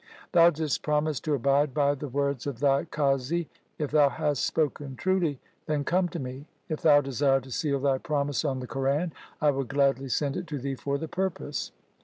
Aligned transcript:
Thou 0.31 0.49
didst 0.49 0.81
promise 0.81 1.19
to 1.19 1.35
abide 1.35 1.75
by 1.75 1.93
the 1.93 2.07
words 2.07 2.47
of 2.47 2.59
thy 2.59 2.85
qazi. 2.85 3.45
If 3.77 3.91
thou 3.91 4.09
hast 4.09 4.43
spoken 4.43 4.95
truly, 4.95 5.39
then 5.67 5.83
come 5.83 6.09
to 6.09 6.17
me. 6.17 6.47
If 6.69 6.81
thou 6.81 7.01
desire 7.01 7.39
to 7.41 7.51
seal 7.51 7.79
thy 7.79 7.99
promise 7.99 8.43
on 8.43 8.61
the 8.61 8.67
Quran, 8.67 9.11
I 9.39 9.51
will 9.51 9.63
gladly 9.65 10.09
send 10.09 10.37
it 10.37 10.47
to 10.47 10.57
thee 10.57 10.73
for 10.73 10.97
the 10.97 11.07
purpose. 11.07 11.71